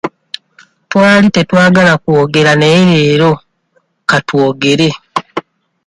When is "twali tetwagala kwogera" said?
0.89-2.51